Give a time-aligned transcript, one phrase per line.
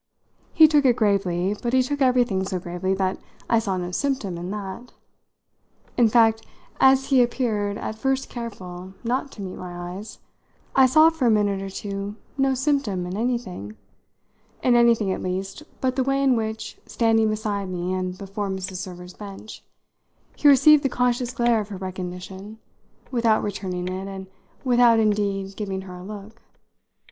[0.55, 4.35] He took it gravely, but he took everything so gravely that I saw no symptom
[4.35, 4.93] in that.
[5.95, 6.43] In fact,
[6.79, 10.17] as he appeared at first careful not to meet my eyes,
[10.75, 13.77] I saw for a minute or two no symptom in anything
[14.63, 18.77] in anything, at least, but the way in which, standing beside me and before Mrs.
[18.77, 19.63] Server's bench,
[20.35, 22.57] he received the conscious glare of her recognition
[23.11, 24.25] without returning it and
[24.63, 26.41] without indeed giving her a look.